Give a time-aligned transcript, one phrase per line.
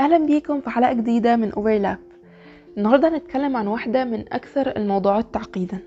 [0.00, 1.98] أهلا بيكم في حلقة جديدة من Overlap
[2.78, 5.78] النهارده هنتكلم عن واحدة من أكثر الموضوعات تعقيدا.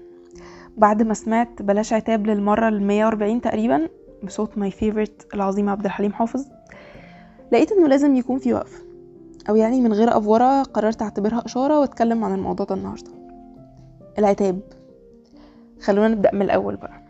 [0.78, 3.90] بعد ما سمعت بلاش عتاب للمرة ال 140 تقريبا
[4.24, 6.46] بصوت my favorite العظيم عبد الحليم حافظ
[7.52, 8.84] لقيت إنه لازم يكون في وقفه
[9.50, 13.12] أو يعني من غير افوره قررت أعتبرها إشارة وأتكلم عن الموضوع ده النهارده.
[14.20, 14.60] العتاب.
[15.82, 17.02] خلونا نبدأ من الأول بقى.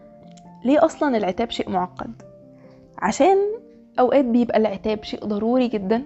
[0.66, 2.21] ليه أصلا العتاب شيء معقد؟
[2.97, 3.38] عشان
[4.00, 6.02] أوقات بيبقى العتاب شيء ضروري جدا.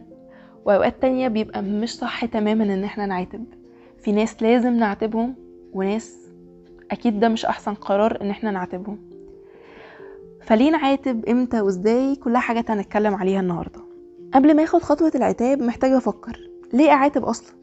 [0.66, 3.45] وأوقات تانية بيبقى مش صح تماما إن إحنا نعاتب.
[4.03, 5.36] في ناس لازم نعاتبهم
[5.73, 6.17] وناس
[6.91, 8.99] أكيد ده مش أحسن قرار إن إحنا نعاتبهم.
[10.41, 13.80] فليه نعاتب؟ إمتى؟ وإزاي؟ كلها حاجات هنتكلم عليها النهارده.
[14.34, 16.49] قبل ما آخد خطوة العتاب محتاجة أفكر.
[16.73, 17.55] ليه أعاتب أصلا؟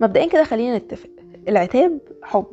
[0.00, 1.10] مبدئيا كده خلينا نتفق.
[1.48, 2.46] العتاب حب.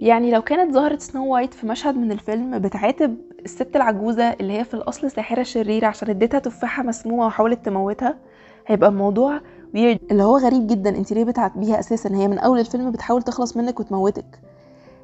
[0.00, 4.64] يعني لو كانت ظهرت سنو وايت في مشهد من الفيلم بتعاتب الست العجوزة اللي هي
[4.64, 8.18] في الأصل ساحرة شريرة عشان اديتها تفاحة مسمومة وحاولت تموتها
[8.66, 9.40] هيبقى الموضوع
[9.74, 10.90] ويرد اللي هو غريب جدا.
[10.96, 14.40] انت ليه بتعاتبيها أساسا؟ هي من أول الفيلم بتحاول تخلص منك وتموتك.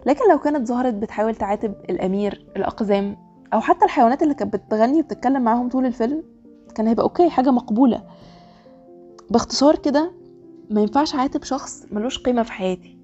[0.06, 3.16] لكن لو كانت ظهرت بتحاول تعاتب الأمير الأقزام
[3.54, 6.22] أو حتى الحيوانات اللي كانت بتغني وبتتكلم معاهم طول الفيلم
[6.74, 8.02] كان هيبقى أوكي حاجة مقبولة.
[9.30, 10.12] باختصار كده
[10.70, 12.98] ما ينفعش أعاتب شخص ملوش قيمة في حياتي.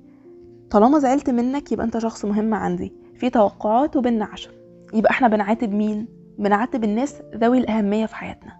[0.70, 2.92] طالما زعلت منك يبقى أنت شخص مهم عندي.
[3.14, 4.50] في توقعات وبينا عشم
[4.94, 8.52] يبقى إحنا بنعاتب مين؟ بنعاتب الناس ذوي الأهمية في حياتنا.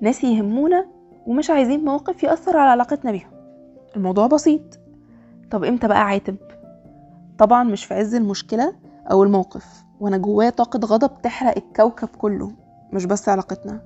[0.00, 0.86] ناس يهمونا
[1.26, 3.30] ومش عايزين موقف يأثر على علاقتنا بيهم.
[3.96, 4.78] الموضوع بسيط.
[5.50, 6.36] طب إمتى بقى عاتب؟
[7.38, 8.74] طبعا مش في عز المشكلة
[9.10, 12.52] أو الموقف وأنا جوايا طاقة غضب تحرق الكوكب كله
[12.92, 13.80] مش بس علاقتنا.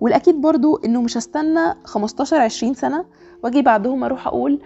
[0.00, 3.04] والأكيد برضو إنه مش هستنى 15 20 سنة
[3.44, 4.60] وأجي بعدهم أروح أقول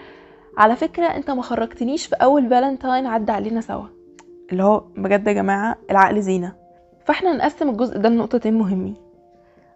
[0.59, 3.85] على فكرة أنت ما خرجتنيش في أول فالنتاين عدى علينا سوا.
[4.53, 6.53] اللي هو بجد يا جماعة العقل زينة.
[7.05, 8.95] فإحنا نقسم الجزء ده لنقطتين مهمين.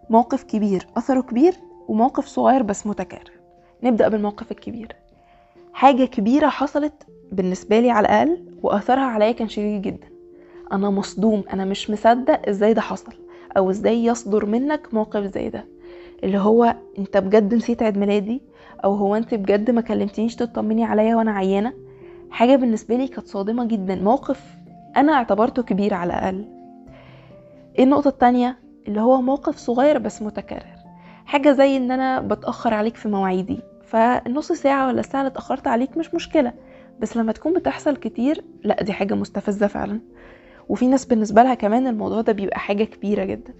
[0.09, 1.53] موقف كبير أثره كبير
[1.89, 3.31] وموقف صغير بس متكرر.
[3.83, 4.95] نبدأ بالموقف الكبير.
[5.73, 6.93] حاجة كبيرة حصلت
[7.31, 10.07] بالنسبة لي على الأقل وأثرها عليا كان شديد جدا.
[10.71, 13.13] أنا مصدوم أنا مش مصدق إزاي ده حصل
[13.57, 15.65] أو إزاي يصدر منك موقف زي ده.
[16.23, 18.41] اللي هو أنت بجد نسيت عيد ميلادي؟
[18.83, 21.73] أو هو أنت بجد ما كلمتنيش تطمني عليا وأنا عيانة؟
[22.31, 23.95] حاجة بالنسبة لي كانت صادمة جدا.
[23.95, 24.43] موقف
[24.97, 26.45] أنا اعتبرته كبير على الأقل.
[27.79, 30.78] النقطة التانية اللي هو موقف صغير بس متكرر.
[31.29, 35.97] حاجة زي إن أنا بتأخر عليك في مواعيدي فالنص ساعة ولا الساعة اللي اتأخرت عليك
[35.97, 36.53] مش مشكلة
[36.99, 39.99] بس لما تكون بتحصل كتير لأ دي حاجة مستفزة فعلا.
[40.69, 43.53] وفي ناس بالنسبة لها كمان الموضوع ده بيبقى حاجة كبيرة جدا.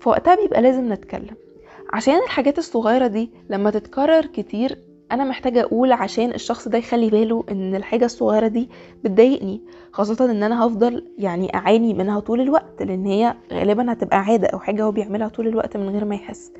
[0.00, 1.34] فوقتها بيبقى لازم نتكلم.
[1.92, 4.78] عشان الحاجات الصغيرة دي لما تتكرر كتير
[5.12, 8.68] أنا محتاجة أقول عشان الشخص ده يخلي باله إن الحاجة الصغيرة دي
[9.04, 9.60] بتضايقني
[9.92, 14.58] خاصة إن أنا هفضل يعني أعاني منها طول الوقت لأن هي غالبا هتبقى عادة أو
[14.58, 16.52] حاجة هو بيعملها طول الوقت من غير ما يحس.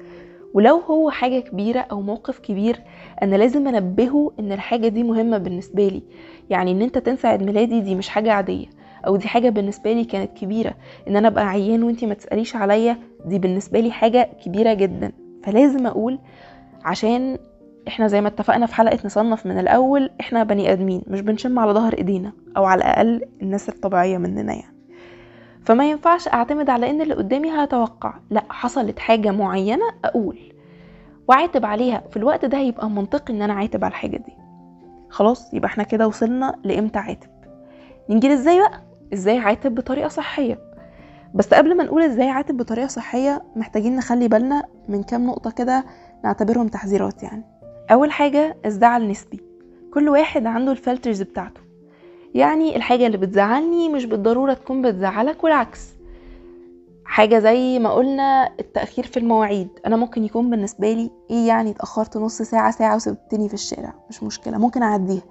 [0.54, 2.80] ولو هو حاجة كبيرة أو موقف كبير
[3.22, 6.02] أنا لازم أنبهه إن الحاجة دي مهمة بالنسبة لي.
[6.50, 8.66] يعني إن أنت تنسى عيد ميلادي دي مش حاجة عادية
[9.06, 10.74] أو دي حاجة بالنسبة لي كانت كبيرة.
[11.08, 12.96] إن أنا أبقى عيان وأنتي ما تسأليش عليا
[13.26, 15.12] دي بالنسبة لي حاجة كبيرة جدا.
[15.44, 16.18] فلازم أقول
[16.84, 17.38] عشان
[17.88, 21.72] إحنا زي ما اتفقنا في حلقة نصنف من الأول إحنا بني آدمين مش بنشم على
[21.72, 24.76] ظهر إيدينا أو على الأقل الناس الطبيعية مننا يعني.
[25.64, 28.14] فما ينفعش أعتمد على إن اللي قدامي هيتوقع.
[28.30, 30.38] لا حصلت حاجة معينة أقول.
[31.28, 32.02] واعاتب عليها.
[32.10, 34.32] في الوقت ده هيبقى منطقي إن أنا اعاتب على الحاجة دي.
[35.10, 37.30] خلاص يبقى إحنا كده وصلنا لإمتى عاتب
[38.10, 38.82] نيجي إزاي بقى؟
[39.14, 40.58] إزاي اعاتب بطريقة صحية؟
[41.34, 45.84] بس قبل ما نقول إزاي اعاتب بطريقة صحية محتاجين نخلي بالنا من كام نقطة كده
[46.24, 47.44] نعتبرهم تحذيرات يعني.
[47.90, 49.40] أول حاجة الزعل نسبي.
[49.94, 51.60] كل واحد عنده الفلترز بتاعته.
[52.34, 55.88] يعني الحاجة اللي بتزعلني مش بالضرورة تكون بتزعلك والعكس.
[57.04, 59.68] حاجة زي ما قلنا التأخير في المواعيد.
[59.86, 63.94] أنا ممكن يكون بالنسبة لي إيه يعني اتأخرت نص ساعة ساعة وسبتني في الشارع.
[64.10, 65.22] مش مشكلة ممكن أعديها.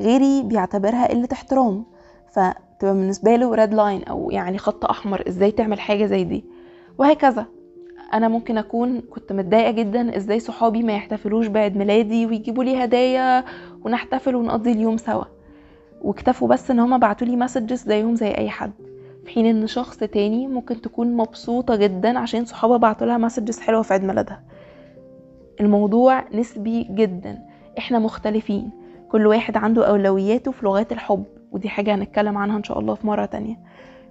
[0.00, 1.84] غيري بيعتبرها قلة احترام.
[2.32, 6.44] فتبقى بالنسبة له red line أو يعني خط أحمر إزاي تعمل حاجة زي دي؟
[6.98, 7.46] وهكذا.
[8.12, 13.44] أنا ممكن أكون كنت متضايقة جدا إزاي صحابي ما يحتفلوش بعيد ميلادي ويجيبوا لي هدايا
[13.84, 15.24] ونحتفل ونقضي اليوم سوا.
[16.00, 18.72] واكتفوا بس إن هما بعتولي messages زيهم زي أي حد.
[19.24, 23.92] في حين إن شخص تاني ممكن تكون مبسوطة جدا عشان صحابها بعتولها messages حلوة في
[23.92, 24.42] عيد ميلادها.
[25.60, 27.38] الموضوع نسبي جدا.
[27.78, 28.70] إحنا مختلفين.
[29.08, 33.06] كل واحد عنده أولوياته في لغات الحب ودي حاجة هنتكلم عنها إن شاء الله في
[33.06, 33.56] مرة تانية.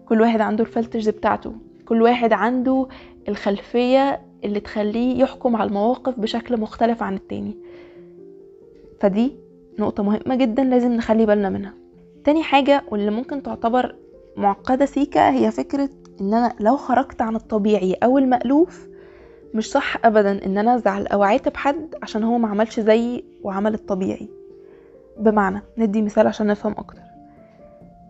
[0.06, 1.54] كل واحد عنده الفلترز بتاعته.
[1.86, 2.88] كل واحد عنده
[3.28, 7.58] الخلفية اللي تخليه يحكم على المواقف بشكل مختلف عن التاني.
[9.00, 9.36] فدي
[9.80, 11.74] نقطة مهمة جدا لازم نخلي بالنا منها.
[12.24, 13.96] تاني حاجة واللي ممكن تعتبر
[14.38, 15.90] معقدة سيكا هي فكرة
[16.22, 18.88] إن أنا لو خرجت عن الطبيعي أو المألوف
[19.54, 23.74] مش صح ابدا إن أنا أزعل أو أعاتب حد عشان هو ما عملش زيي وعمل
[23.74, 24.30] الطبيعي.
[25.20, 27.02] بمعنى ندي مثال عشان نفهم أكتر.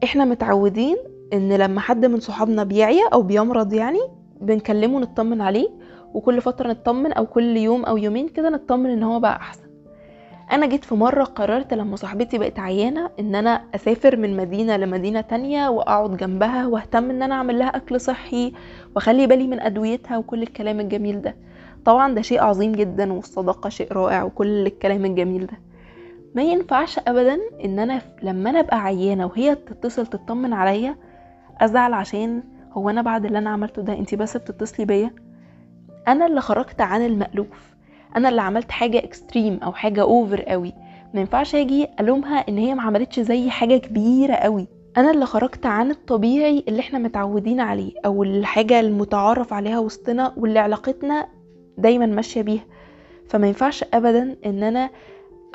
[0.03, 0.97] إحنا متعودين
[1.33, 3.99] إن لما حد من صحابنا بيعيا أو بيمرض يعني
[4.41, 5.67] بنكلمه نطمن عليه
[6.13, 9.64] وكل فترة نطمن أو كل يوم أو يومين كده نطمن إن هو بقى أحسن.
[10.51, 15.21] أنا جيت في مرة قررت لما صاحبتي بقت عيانة إن أنا أسافر من مدينة لمدينة
[15.21, 18.53] تانية وأقعد جنبها واهتم إن أنا أعمل لها أكل صحي
[18.95, 21.35] وأخلي بالي من أدويتها وكل الكلام الجميل ده.
[21.85, 25.57] طبعا ده شيء عظيم جدا والصداقة شيء رائع وكل الكلام الجميل ده.
[26.35, 30.95] ما ينفعش ابدا إن أنا لما أنا أبقى عيانة وهي تتصل تطمن عليا
[31.61, 32.43] أزعل عشان
[32.73, 35.11] هو أنا بعد اللي أنا عملته ده؟ أنتي بس بتتصلي بيا.
[36.07, 37.74] أنا اللي خرجت عن المألوف.
[38.15, 40.73] أنا اللي عملت حاجة extreme أو حاجة over قوي.
[41.13, 44.67] ما ينفعش أجي ألومها إن هي ما عملتش زي حاجة كبيرة قوي.
[44.97, 50.59] أنا اللي خرجت عن الطبيعي اللي إحنا متعودين عليه أو الحاجة المتعارف عليها وسطنا واللي
[50.59, 51.27] علاقتنا
[51.77, 52.63] دايما ماشية بيها.
[53.29, 54.89] فما ينفعش ابدا إن أنا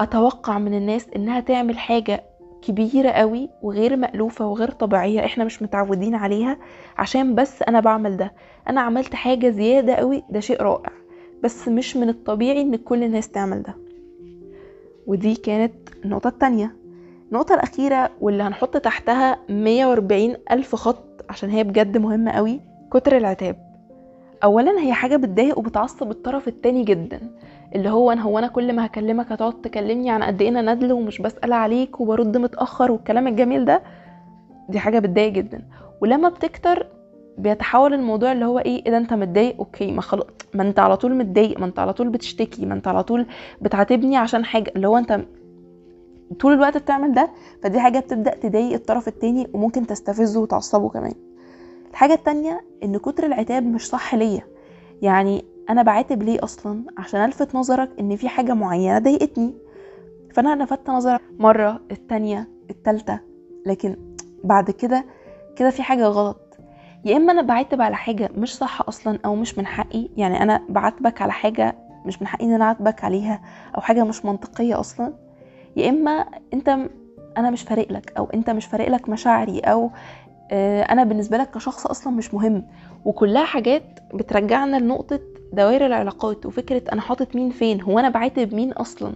[0.00, 2.24] أتوقع من الناس إنها تعمل حاجة
[2.62, 6.56] كبيرة قوي وغير مألوفة وغير طبيعية إحنا مش متعودين عليها
[6.98, 8.32] عشان بس أنا بعمل ده.
[8.68, 10.99] أنا عملت حاجة زيادة قوي ده شيء رائع.
[11.42, 13.74] بس مش من الطبيعي إن كل الناس تعمل ده.
[15.06, 15.72] ودي كانت
[16.04, 16.76] النقطة التانية.
[17.28, 22.60] النقطة الأخيرة واللي هنحط تحتها 140 ألف خط عشان هي بجد مهمة قوي
[22.92, 23.56] كتر العتاب.
[24.44, 27.20] أولا هي حاجة بتضايق وبتعصب الطرف التاني جدا
[27.74, 30.92] اللي هو أنا هو أنا كل ما هكلمك هتقعد تكلمني عن قد إيه أنا ندل
[30.92, 33.82] ومش بسأل عليك وبرد متأخر والكلام الجميل ده؟
[34.68, 35.62] دي حاجة بتضايق جدا.
[36.00, 36.86] ولما بتكتر
[37.42, 41.14] بيتحول الموضوع اللي هو إيه إذا أنت متضايق أوكي ما خلاص ما أنت على طول
[41.14, 43.26] متضايق ما أنت على طول بتشتكي ما أنت على طول
[43.60, 44.72] بتعاتبني عشان حاجة.
[44.76, 45.20] اللي هو أنت
[46.40, 47.30] طول الوقت بتعمل ده
[47.62, 51.12] فدي حاجة بتبدأ تضايق الطرف التاني وممكن تستفزه وتعصبه كمان.
[51.90, 54.42] الحاجة التانية إن كتر العتاب مش صح ليا.
[55.02, 59.54] يعني أنا بعاتب ليه أصلا؟ عشان ألفت نظرك إن في حاجة معينة ضايقتني.
[60.34, 63.20] فأنا لفت نظرك مرة التانية التالتة.
[63.66, 63.96] لكن
[64.44, 65.04] بعد كده
[65.56, 66.49] كده في حاجة غلط.
[67.04, 70.60] يا إما أنا بعاتب على حاجة مش صح أصلا أو مش من حقي يعني أنا
[70.68, 71.76] بعاتبك على حاجة
[72.06, 73.40] مش من حقي إن أنا أعاتبك عليها
[73.76, 75.12] أو حاجة مش منطقية أصلا.
[75.76, 76.76] يا إما أنت
[77.36, 79.90] أنا مش فارق لك أو أنت مش فارق لك مشاعري أو
[80.90, 82.66] أنا بالنسبة لك كشخص أصلا مش مهم.
[83.04, 83.82] وكلها حاجات
[84.14, 85.20] بترجعنا لنقطة
[85.52, 89.12] دوائر العلاقات وفكرة أنا حاطط مين فين هو أنا بعاتب مين أصلا؟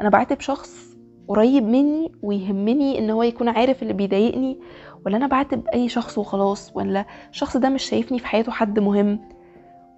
[0.00, 0.91] أنا بعاتب شخص
[1.34, 4.58] قريب مني ويهمني إن هو يكون عارف اللي بيضايقني
[5.06, 9.18] ولا أنا بعاتب أي شخص وخلاص ولا الشخص ده مش شايفني في حياته حد مهم.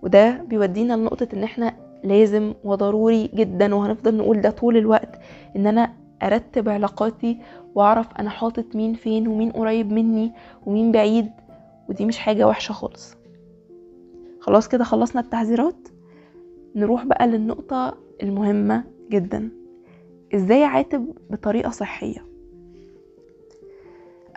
[0.02, 5.18] وده بيودينا لنقطة إن إحنا لازم وضروري جدا وهنفضل نقول ده طول الوقت
[5.56, 5.92] إن أنا
[6.22, 7.38] أرتب علاقاتي
[7.74, 10.32] وأعرف أنا حاطط مين فين ومين قريب مني
[10.66, 11.30] ومين بعيد
[11.88, 13.16] ودي مش حاجة وحشة خالص.
[14.40, 15.88] خلاص كده خلصنا التحذيرات؟
[16.76, 19.50] نروح بقى للنقطة المهمة جدا.
[20.34, 22.24] إزاي اعاتب بطريقة صحية.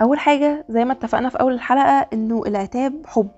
[0.01, 3.29] أول حاجة زي ما اتفقنا في أول الحلقة إنه العتاب حب.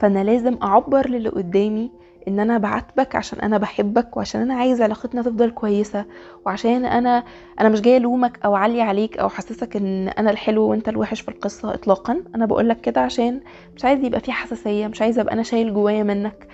[0.00, 1.90] فأنا لازم أعبر للي قدامي
[2.28, 6.04] إن أنا بعاتبك عشان أنا بحبك وعشان أنا عايز علاقتنا تفضل كويسة
[6.46, 7.24] وعشان أنا
[7.60, 11.28] أنا مش جاية الومك أو أعلي عليك أو أحسسك إن أنا الحلو وأنت الوحش في
[11.28, 12.22] القصة اطلاقا.
[12.34, 13.40] أنا بقولك كده عشان
[13.76, 16.48] مش عايز يبقى في حساسية مش عايزه أبقى أنا شايل جوايا منك.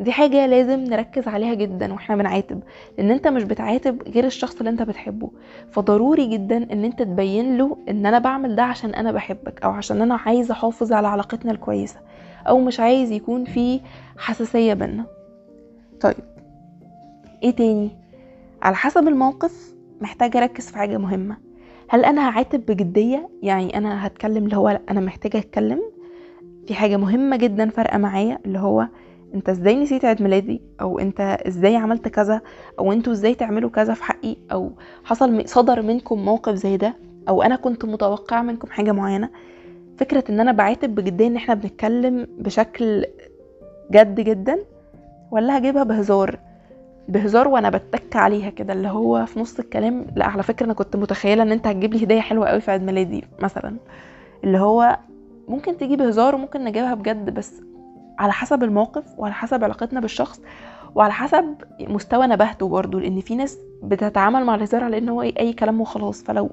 [0.00, 2.60] دي حاجة لازم نركز عليها جدا وإحنا بنعاتب
[2.98, 5.30] لأن أنت مش بتعاتب غير الشخص اللي أنت بتحبه.
[5.70, 10.02] فضروري جدا إن أنت تبين له إن أنا بعمل ده عشان أنا بحبك أو عشان
[10.02, 11.96] أنا عايز أحافظ على علاقتنا الكويسة
[12.48, 13.80] أو مش عايز يكون في
[14.18, 15.04] حساسية بينا
[16.00, 16.14] طيب
[17.42, 17.90] إيه تاني؟
[18.62, 21.36] على حسب الموقف محتاجة أركز في حاجة مهمة.
[21.88, 25.80] هل أنا هعاتب بجدية؟ يعني أنا هتكلم اللي هو أنا محتاجة أتكلم
[26.66, 28.86] في حاجة مهمة جدا فارقة معايا اللي هو
[29.34, 32.40] انت إزاي نسيت عيد ميلادي؟ أو انت إزاي عملت كذا؟
[32.78, 34.72] أو أنتوا إزاي تعملوا كذا في حقي؟ أو
[35.04, 36.94] حصل صدر منكم موقف زي ده؟
[37.28, 39.30] أو أنا كنت متوقعة منكم حاجة معينة؟
[39.98, 43.04] فكرة ان أنا بعاتب بجدية ان إحنا بنتكلم بشكل
[43.92, 44.58] جد جدا؟
[45.30, 46.38] ولا هجيبها بهزار؟
[47.08, 50.96] بهزار وأنا بتك عليها كده اللي هو في نص الكلام؟ لا على فكرة أنا كنت
[50.96, 53.76] متخيلة ان انت هتجيب لي هدية حلوة قوي في عيد ميلادي مثلا.
[54.44, 54.98] اللي هو
[55.48, 57.62] ممكن تيجي بهزار وممكن نجيبها بجد بس
[58.20, 60.40] على حسب الموقف وعلى حسب علاقتنا بالشخص
[60.94, 65.52] وعلى حسب مستوى نباهته برضو لأن في ناس بتتعامل مع الهزار على إن هو أي
[65.52, 66.22] كلام وخلاص.
[66.22, 66.50] فلو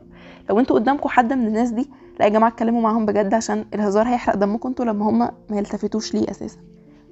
[0.50, 4.07] لو أنتوا قدامكم حد من الناس دي لا يا جماعة اتكلموا معاهم بجد عشان الهزار
[4.07, 6.57] هيحرق دمكم أنتوا لما هم ما يلتفتوش ليه أساسا.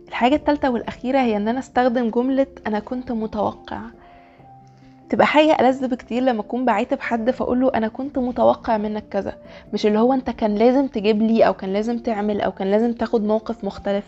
[0.07, 3.79] الحاجة التالتة والأخيرة هي إن أنا أستخدم جملة أنا كنت متوقع.
[5.09, 9.38] تبقى حاجة ألذ بكتير لما أكون بعاتب حد فأقول له أنا كنت متوقع منك كذا.
[9.74, 12.93] مش اللي هو أنت كان لازم تجيب لي أو كان لازم تعمل أو كان لازم
[12.93, 14.05] تاخد موقف مختلف.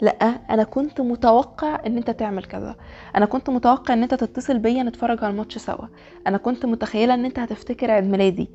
[0.00, 0.12] لأ
[0.50, 2.76] أنا كنت متوقع إن أنت تعمل كذا.
[3.16, 5.86] أنا كنت متوقع إن أنت تتصل بيا نتفرج على الماتش سوا.
[6.26, 8.50] أنا كنت متخيلة إن أنت هتفتكر عيد ميلادي.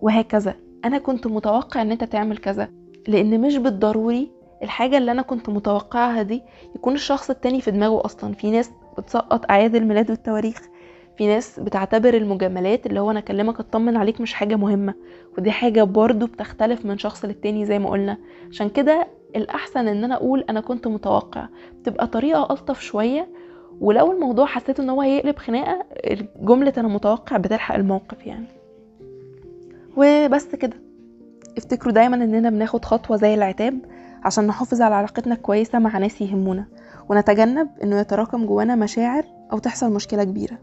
[0.00, 0.54] وهكذا.
[0.84, 2.68] أنا كنت متوقع إن أنت تعمل كذا.
[3.08, 4.30] لأن مش بالضروري
[4.62, 6.42] الحاجة اللي أنا كنت متوقعها دي
[6.76, 8.34] يكون الشخص التاني في دماغه أصلا.
[8.34, 10.71] في ناس بتسقط أعياد الميلاد والتواريخ.
[11.18, 14.94] في ناس بتعتبر المجاملات اللي هو أنا أكلمك أطمن عليك مش حاجة مهمة
[15.38, 18.18] ودي حاجة برضو بتختلف من شخص للتاني زي ما قلنا.
[18.50, 21.46] عشان كده الأحسن إن أنا أقول أنا كنت متوقع
[21.84, 23.28] تبقى طريقة ألطف شوية
[23.80, 25.84] ولو الموضوع حسيت إن هو هيقلب خناقة
[26.40, 28.46] جملة أنا متوقع بتلحق الموقف يعني.
[29.96, 30.76] وبس كده.
[31.58, 33.78] افتكروا دايما إننا بناخد خطوة زي العتاب
[34.24, 36.64] عشان نحافظ على علاقتنا كويسة مع ناس يهمونا
[37.08, 40.58] ونتجنب إنه يتراكم جوانا مشاعر أو تحصل مشكلة كبيرة.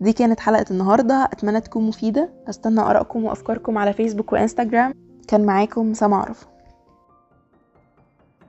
[0.00, 1.28] دي كانت حلقة النهاردة.
[1.32, 2.32] أتمنى تكون مفيدة.
[2.48, 4.94] أستنى آرائكم وأفكاركم على فيسبوك وإنستجرام.
[5.28, 6.53] كان معاكم سما عرفة.